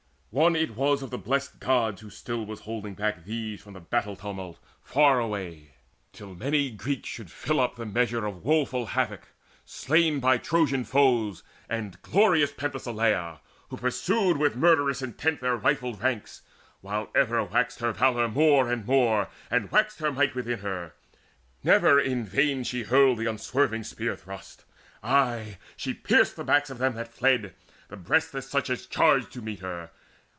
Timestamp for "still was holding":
2.09-2.93